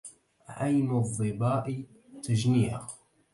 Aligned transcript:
عين 0.47 0.91
الظباء 0.91 1.83
تجنيها 2.23 2.87